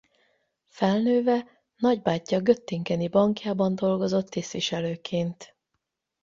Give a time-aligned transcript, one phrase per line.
[0.67, 1.45] Felnőve
[1.77, 5.55] nagybátyja göttingeni bankjában dolgozott tisztviselőként.